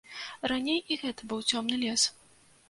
Раней 0.51 0.79
і 0.95 0.97
гэта 1.01 1.29
быў 1.35 1.45
цёмны 1.51 1.79
лес. 1.83 2.09